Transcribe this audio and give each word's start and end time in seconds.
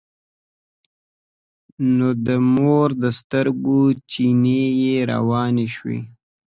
نو 1.95 2.07
د 2.25 2.27
مور 2.55 2.89
د 3.03 3.05
سترګو 3.19 3.79
چينې 4.11 4.61
يې 4.81 4.95
روانې 5.11 5.67
شوې. 5.75 5.99